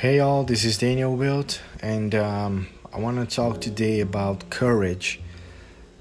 Hey 0.00 0.18
all, 0.18 0.44
this 0.44 0.64
is 0.64 0.78
Daniel 0.78 1.14
Wilt, 1.14 1.60
and 1.82 2.14
um, 2.14 2.68
I 2.90 2.98
want 2.98 3.18
to 3.20 3.36
talk 3.36 3.60
today 3.60 4.00
about 4.00 4.48
courage. 4.48 5.20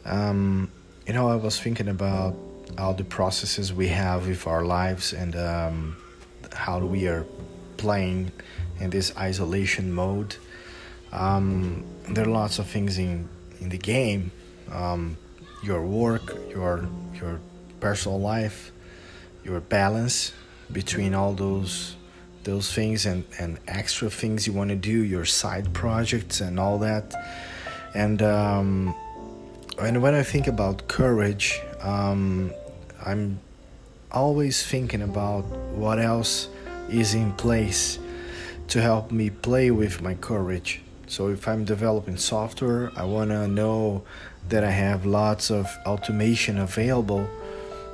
Um, 0.05 0.71
you 1.05 1.11
know, 1.11 1.27
I 1.27 1.35
was 1.35 1.59
thinking 1.59 1.89
about 1.89 2.33
all 2.77 2.93
the 2.93 3.03
processes 3.03 3.73
we 3.73 3.89
have 3.89 4.25
with 4.25 4.47
our 4.47 4.63
lives 4.63 5.11
and 5.11 5.35
um, 5.35 5.97
how 6.53 6.79
we 6.79 7.09
are 7.09 7.25
playing 7.75 8.31
in 8.79 8.89
this 8.89 9.11
isolation 9.17 9.91
mode. 9.91 10.37
Um, 11.11 11.83
there 12.07 12.23
are 12.23 12.31
lots 12.31 12.57
of 12.57 12.67
things 12.67 12.97
in 12.97 13.27
in 13.59 13.67
the 13.67 13.77
game, 13.77 14.31
um, 14.71 15.17
your 15.61 15.85
work, 15.85 16.37
your 16.49 16.87
your 17.15 17.41
personal 17.81 18.17
life, 18.17 18.71
your 19.43 19.59
balance 19.59 20.31
between 20.71 21.13
all 21.13 21.33
those 21.33 21.97
those 22.43 22.73
things 22.73 23.05
and, 23.05 23.23
and 23.39 23.59
extra 23.67 24.09
things 24.09 24.47
you 24.47 24.53
want 24.53 24.69
to 24.69 24.75
do, 24.75 25.03
your 25.03 25.25
side 25.25 25.73
projects 25.73 26.41
and 26.41 26.59
all 26.59 26.79
that. 26.79 27.13
And 27.93 28.21
um, 28.21 28.95
and 29.79 30.01
when 30.01 30.13
I 30.13 30.23
think 30.23 30.47
about 30.47 30.87
courage, 30.87 31.59
um, 31.81 32.51
I'm 33.05 33.39
always 34.11 34.65
thinking 34.65 35.01
about 35.01 35.43
what 35.75 35.99
else 35.99 36.49
is 36.89 37.13
in 37.13 37.31
place 37.33 37.99
to 38.67 38.81
help 38.81 39.11
me 39.11 39.29
play 39.29 39.71
with 39.71 40.01
my 40.01 40.15
courage. 40.15 40.81
So 41.07 41.29
if 41.29 41.47
I'm 41.47 41.65
developing 41.65 42.17
software, 42.17 42.91
I 42.95 43.03
want 43.05 43.31
to 43.31 43.47
know 43.47 44.03
that 44.49 44.63
I 44.63 44.71
have 44.71 45.05
lots 45.05 45.49
of 45.49 45.65
automation 45.85 46.59
available, 46.59 47.27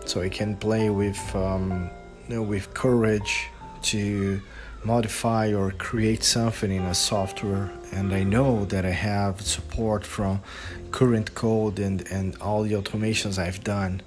so 0.06 0.22
I 0.22 0.30
can 0.30 0.58
play 0.58 0.90
with 0.90 1.20
um, 1.36 1.90
you 2.28 2.36
know, 2.36 2.42
with 2.42 2.74
courage 2.74 3.50
to 3.94 4.42
modify 4.84 5.54
or 5.54 5.72
create 5.72 6.24
something 6.24 6.72
in 6.72 6.84
a 6.84 6.94
software 6.94 7.72
and 7.92 8.14
I 8.14 8.24
know 8.24 8.66
that 8.66 8.86
I 8.86 8.92
have 8.92 9.42
support 9.42 10.06
from 10.06 10.42
current 10.92 11.34
code 11.34 11.80
and, 11.80 12.08
and 12.12 12.36
all 12.42 12.64
the 12.64 12.74
automations 12.74 13.38
I've 13.38 13.64
done. 13.64 14.02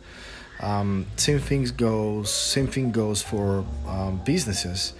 Um, 0.61 1.07
same 1.17 1.39
things 1.39 1.71
goes 1.71 2.33
same 2.33 2.67
thing 2.67 2.91
goes 2.91 3.23
for 3.23 3.65
um, 3.87 4.21
businesses. 4.25 4.93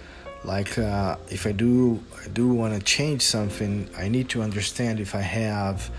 Like 0.43 0.77
uh, 0.77 1.17
if 1.29 1.45
I 1.45 1.51
do 1.51 2.01
I 2.23 2.29
do 2.29 2.47
want 2.47 2.73
to 2.73 2.81
change 2.81 3.21
something, 3.21 3.89
I 3.97 4.07
need 4.07 4.29
to 4.29 4.41
understand 4.41 4.99
if 4.99 5.13
I 5.15 5.21
have 5.21 5.91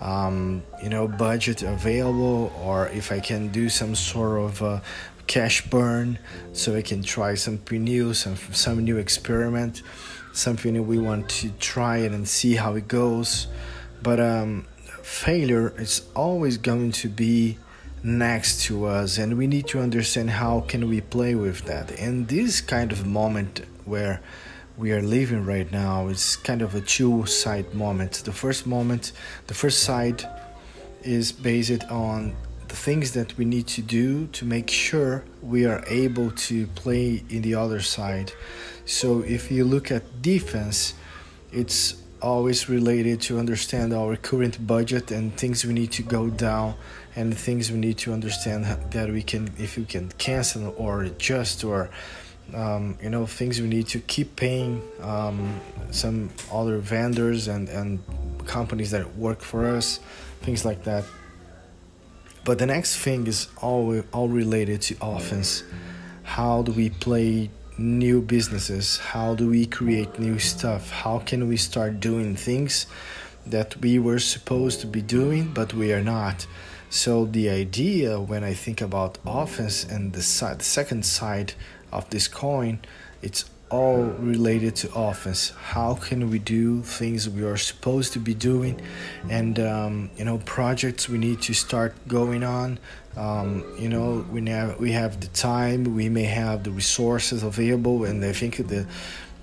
um, 0.00 0.62
you 0.82 0.88
know 0.88 1.06
budget 1.06 1.62
available 1.62 2.52
or 2.62 2.88
if 2.88 3.12
I 3.12 3.20
can 3.20 3.48
do 3.48 3.68
some 3.68 3.94
sort 3.94 4.40
of 4.40 4.62
uh, 4.62 4.80
cash 5.26 5.68
burn 5.68 6.18
so 6.52 6.74
we 6.74 6.82
can 6.82 7.02
try 7.02 7.34
something 7.34 7.84
new 7.84 8.14
some 8.14 8.36
some 8.52 8.84
new 8.84 8.98
experiment 8.98 9.82
something 10.34 10.74
that 10.74 10.82
we 10.82 10.98
want 10.98 11.28
to 11.28 11.48
try 11.60 11.98
it 11.98 12.12
and 12.12 12.28
see 12.28 12.56
how 12.56 12.74
it 12.74 12.88
goes. 12.88 13.46
But 14.02 14.20
um, 14.20 14.66
failure 15.02 15.72
is 15.78 16.02
always 16.14 16.58
going 16.58 16.92
to 16.92 17.08
be 17.08 17.56
next 18.02 18.62
to 18.64 18.84
us 18.84 19.16
and 19.16 19.38
we 19.38 19.46
need 19.46 19.66
to 19.66 19.80
understand 19.80 20.28
how 20.28 20.60
can 20.60 20.88
we 20.88 21.00
play 21.00 21.34
with 21.34 21.62
that. 21.62 21.90
And 21.98 22.28
this 22.28 22.60
kind 22.60 22.92
of 22.92 23.06
moment 23.06 23.62
where 23.86 24.20
we 24.76 24.92
are 24.92 25.00
living 25.00 25.46
right 25.46 25.70
now 25.70 26.08
is 26.08 26.36
kind 26.36 26.60
of 26.60 26.74
a 26.74 26.80
two 26.80 27.24
side 27.26 27.72
moment. 27.72 28.22
The 28.24 28.32
first 28.32 28.66
moment 28.66 29.12
the 29.46 29.54
first 29.54 29.84
side 29.84 30.28
is 31.02 31.32
based 31.32 31.84
on 31.84 32.34
the 32.74 32.80
things 32.80 33.12
that 33.12 33.38
we 33.38 33.44
need 33.44 33.68
to 33.68 33.80
do 33.80 34.26
to 34.38 34.44
make 34.44 34.68
sure 34.68 35.22
we 35.40 35.64
are 35.64 35.84
able 35.86 36.32
to 36.32 36.66
play 36.82 37.22
in 37.30 37.40
the 37.42 37.54
other 37.54 37.80
side. 37.80 38.32
So 38.84 39.20
if 39.20 39.42
you 39.52 39.62
look 39.64 39.92
at 39.92 40.02
defense, 40.22 40.94
it's 41.52 41.94
always 42.20 42.68
related 42.68 43.20
to 43.20 43.38
understand 43.38 43.92
our 43.94 44.16
current 44.16 44.66
budget 44.66 45.12
and 45.12 45.24
things 45.36 45.64
we 45.64 45.72
need 45.72 45.92
to 45.92 46.02
go 46.02 46.30
down 46.30 46.74
and 47.14 47.38
things 47.38 47.70
we 47.70 47.78
need 47.78 47.98
to 47.98 48.12
understand 48.12 48.64
that 48.90 49.08
we 49.08 49.22
can 49.22 49.52
if 49.56 49.76
we 49.76 49.84
can 49.84 50.10
cancel 50.18 50.74
or 50.76 51.04
adjust 51.04 51.62
or 51.62 51.90
um, 52.54 52.98
you 53.00 53.10
know 53.10 53.24
things 53.24 53.60
we 53.60 53.68
need 53.68 53.86
to 53.86 54.00
keep 54.00 54.34
paying 54.34 54.82
um, 55.00 55.60
some 55.92 56.28
other 56.50 56.78
vendors 56.78 57.46
and 57.46 57.68
and 57.68 58.02
companies 58.46 58.90
that 58.90 59.06
work 59.16 59.40
for 59.50 59.60
us 59.76 60.00
things 60.42 60.64
like 60.64 60.82
that 60.82 61.04
but 62.44 62.58
the 62.58 62.66
next 62.66 62.96
thing 62.96 63.26
is 63.26 63.48
all 63.62 64.02
all 64.12 64.28
related 64.28 64.82
to 64.82 64.96
offense. 65.00 65.64
How 66.22 66.62
do 66.62 66.72
we 66.72 66.90
play 66.90 67.50
new 67.78 68.20
businesses? 68.20 68.98
How 68.98 69.34
do 69.34 69.48
we 69.50 69.66
create 69.66 70.18
new 70.18 70.38
stuff? 70.38 70.90
How 70.90 71.18
can 71.18 71.48
we 71.48 71.56
start 71.56 72.00
doing 72.00 72.36
things 72.36 72.86
that 73.46 73.76
we 73.80 73.98
were 73.98 74.18
supposed 74.18 74.80
to 74.80 74.86
be 74.86 75.02
doing 75.02 75.52
but 75.52 75.74
we 75.74 75.92
are 75.92 76.02
not? 76.02 76.46
So 76.90 77.24
the 77.24 77.50
idea 77.50 78.20
when 78.20 78.44
I 78.44 78.54
think 78.54 78.80
about 78.80 79.18
offense 79.26 79.84
and 79.84 80.12
the 80.12 80.22
side, 80.22 80.60
the 80.60 80.64
second 80.64 81.04
side 81.04 81.54
of 81.90 82.08
this 82.10 82.28
coin, 82.28 82.78
it's 83.20 83.44
all 83.74 84.02
related 84.34 84.76
to 84.76 84.86
offense. 84.94 85.50
How 85.74 85.94
can 85.94 86.30
we 86.30 86.38
do 86.38 86.82
things 86.82 87.28
we 87.28 87.42
are 87.42 87.56
supposed 87.56 88.12
to 88.12 88.20
be 88.20 88.34
doing, 88.34 88.80
and 89.28 89.58
um, 89.58 90.10
you 90.18 90.24
know 90.24 90.38
projects 90.58 91.08
we 91.08 91.18
need 91.18 91.42
to 91.42 91.54
start 91.54 91.92
going 92.06 92.42
on. 92.44 92.78
Um, 93.16 93.64
you 93.78 93.88
know 93.88 94.24
we 94.30 94.40
have 94.48 94.78
we 94.78 94.92
have 94.92 95.12
the 95.20 95.30
time, 95.50 95.96
we 96.00 96.08
may 96.08 96.28
have 96.42 96.62
the 96.62 96.70
resources 96.70 97.42
available, 97.42 98.04
and 98.04 98.24
I 98.24 98.32
think 98.32 98.52
the 98.74 98.86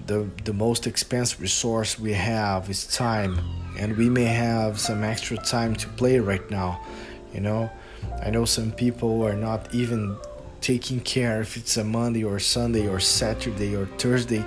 the 0.07 0.19
the 0.45 0.53
most 0.53 0.87
expensive 0.87 1.41
resource 1.41 1.99
we 1.99 2.13
have 2.13 2.69
is 2.69 2.87
time, 2.87 3.33
and 3.77 3.97
we 3.97 4.09
may 4.09 4.29
have 4.47 4.79
some 4.79 5.03
extra 5.03 5.37
time 5.37 5.75
to 5.75 5.87
play 5.99 6.19
right 6.19 6.47
now. 6.49 6.79
You 7.33 7.41
know, 7.41 7.69
I 8.25 8.29
know 8.29 8.45
some 8.45 8.71
people 8.71 9.13
are 9.27 9.39
not 9.49 9.73
even 9.73 10.17
taking 10.61 10.99
care 10.99 11.41
if 11.41 11.57
it's 11.57 11.75
a 11.77 11.83
Monday 11.83 12.23
or 12.23 12.39
Sunday 12.39 12.87
or 12.87 12.99
Saturday 12.99 13.75
or 13.75 13.87
Thursday, 13.97 14.45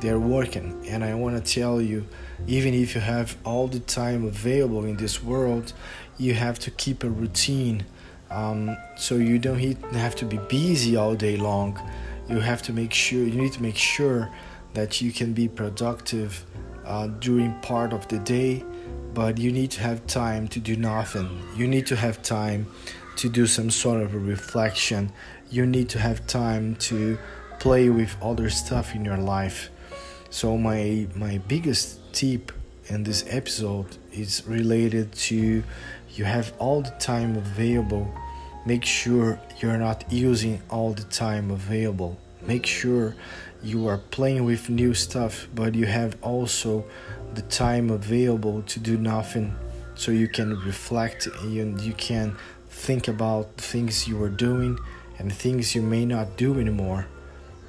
they're 0.00 0.20
working. 0.20 0.86
And 0.86 1.02
I 1.02 1.14
want 1.14 1.42
to 1.42 1.52
tell 1.60 1.80
you, 1.80 2.06
even 2.46 2.74
if 2.74 2.94
you 2.94 3.00
have 3.00 3.36
all 3.44 3.66
the 3.66 3.80
time 3.80 4.24
available 4.26 4.84
in 4.84 4.96
this 4.96 5.22
world, 5.22 5.72
you 6.18 6.34
have 6.34 6.58
to 6.60 6.70
keep 6.70 7.02
a 7.02 7.08
routine. 7.08 7.84
Um, 8.30 8.76
so 8.96 9.16
you 9.16 9.38
don't 9.38 9.58
have 9.94 10.14
to 10.16 10.26
be 10.26 10.38
busy 10.48 10.96
all 10.96 11.14
day 11.14 11.36
long. 11.36 11.80
You 12.28 12.40
have 12.40 12.62
to 12.62 12.72
make 12.72 12.92
sure 12.92 13.20
you 13.20 13.40
need 13.40 13.52
to 13.54 13.62
make 13.62 13.76
sure 13.76 14.30
that 14.74 15.00
you 15.00 15.12
can 15.12 15.32
be 15.32 15.48
productive 15.48 16.44
uh, 16.84 17.06
during 17.06 17.54
part 17.60 17.92
of 17.92 18.06
the 18.08 18.18
day, 18.18 18.64
but 19.16 19.38
you 19.38 19.50
need 19.50 19.70
to 19.70 19.80
have 19.80 20.06
time 20.06 20.46
to 20.46 20.60
do 20.60 20.76
nothing. 20.76 21.42
You 21.56 21.66
need 21.66 21.86
to 21.86 21.96
have 21.96 22.22
time 22.22 22.66
to 23.16 23.30
do 23.30 23.46
some 23.46 23.70
sort 23.70 24.02
of 24.02 24.12
a 24.12 24.18
reflection. 24.18 25.10
You 25.48 25.64
need 25.64 25.88
to 25.88 25.98
have 25.98 26.26
time 26.26 26.76
to 26.90 27.16
play 27.58 27.88
with 27.88 28.14
other 28.20 28.50
stuff 28.50 28.94
in 28.94 29.06
your 29.06 29.16
life. 29.16 29.70
So 30.28 30.58
my 30.58 31.06
my 31.14 31.38
biggest 31.48 32.12
tip 32.12 32.52
in 32.88 33.04
this 33.04 33.24
episode 33.30 33.96
is 34.12 34.42
related 34.46 35.12
to 35.28 35.62
you 36.14 36.24
have 36.26 36.52
all 36.58 36.82
the 36.82 36.96
time 37.12 37.36
available. 37.36 38.06
Make 38.66 38.84
sure 38.84 39.40
you're 39.60 39.78
not 39.78 40.04
using 40.12 40.60
all 40.68 40.92
the 40.92 41.04
time 41.04 41.50
available. 41.50 42.18
Make 42.46 42.66
sure 42.66 43.14
you 43.62 43.88
are 43.88 43.98
playing 43.98 44.44
with 44.44 44.70
new 44.70 44.94
stuff, 44.94 45.48
but 45.54 45.74
you 45.74 45.86
have 45.86 46.16
also 46.22 46.84
the 47.34 47.42
time 47.42 47.90
available 47.90 48.62
to 48.62 48.78
do 48.78 48.96
nothing 48.96 49.56
so 49.94 50.12
you 50.12 50.28
can 50.28 50.58
reflect 50.60 51.26
and 51.42 51.80
you 51.80 51.92
can 51.94 52.36
think 52.68 53.08
about 53.08 53.56
things 53.56 54.06
you 54.06 54.22
are 54.22 54.28
doing 54.28 54.78
and 55.18 55.32
things 55.32 55.74
you 55.74 55.82
may 55.82 56.04
not 56.04 56.36
do 56.36 56.60
anymore. 56.60 57.06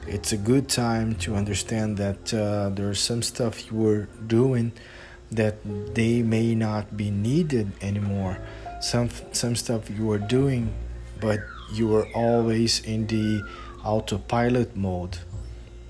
It's 0.06 0.31
a 0.31 0.38
good 0.38 0.69
time 0.69 1.16
to 1.16 1.36
understand 1.36 1.98
that 1.98 2.34
uh, 2.34 2.69
there's 2.69 3.00
some 3.00 3.22
stuff 3.22 3.72
you 3.72 3.78
were 3.78 4.07
doing 4.28 4.74
that 5.31 5.56
they 5.96 6.22
may 6.22 6.56
not 6.56 6.96
be 6.96 7.12
needed 7.12 7.72
anymore. 7.81 8.38
Some 8.81 9.10
some 9.31 9.56
stuff 9.56 9.90
you 9.90 10.06
were 10.06 10.19
doing, 10.19 10.74
but 11.19 11.40
you 11.74 11.88
were 11.88 12.07
always 12.16 12.80
in 12.86 13.07
the 13.07 13.44
autopilot 13.88 14.75
mode, 14.75 15.18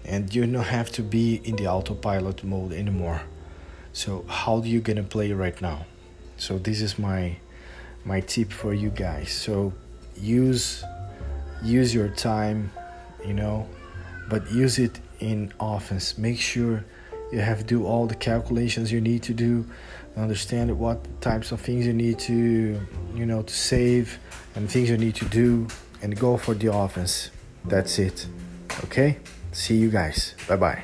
and 0.06 0.34
you 0.34 0.46
don't 0.46 0.64
have 0.64 0.92
to 0.92 1.02
be 1.02 1.42
in 1.44 1.56
the 1.56 1.68
autopilot 1.68 2.44
mode 2.44 2.72
anymore. 2.72 3.22
So 3.92 4.24
how 4.28 4.62
you 4.62 4.80
gonna 4.80 5.04
play 5.04 5.32
right 5.34 5.60
now? 5.60 5.88
So 6.38 6.60
this 6.60 6.82
is 6.82 7.00
my 7.00 7.38
my 8.06 8.20
tip 8.22 8.52
for 8.52 8.74
you 8.74 8.92
guys. 8.92 9.32
So 9.32 9.74
use 10.16 10.84
use 11.64 11.94
your 11.94 12.10
time, 12.10 12.72
you 13.26 13.34
know, 13.34 13.68
but 14.30 14.50
use 14.52 14.78
it 14.78 15.00
in 15.20 15.52
offense. 15.60 16.18
Make 16.18 16.40
sure 16.40 16.86
you 17.32 17.40
have 17.40 17.58
to 17.58 17.64
do 17.64 17.86
all 17.86 18.06
the 18.06 18.16
calculations 18.16 18.92
you 18.92 19.02
need 19.02 19.24
to 19.24 19.34
do, 19.34 19.66
understand 20.16 20.78
what 20.78 21.00
types 21.20 21.52
of 21.52 21.60
things 21.60 21.86
you 21.88 21.94
need 21.94 22.20
to, 22.20 22.80
you 23.16 23.26
know, 23.26 23.42
to 23.42 23.54
save 23.54 24.20
and 24.56 24.70
things 24.70 24.90
you 24.90 24.98
need 24.98 25.16
to 25.16 25.26
do 25.26 25.68
and 26.02 26.18
go 26.20 26.38
for 26.38 26.54
the 26.54 26.72
offense 26.72 27.32
that's 27.70 28.00
it. 28.00 28.28
Okay? 28.86 29.18
See 29.52 29.76
you 29.76 29.90
guys. 29.90 30.36
Bye 30.48 30.56
bye. 30.56 30.84